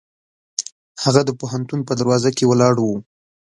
[1.03, 2.87] هغه د پوهنتون په دروازه کې ولاړ و.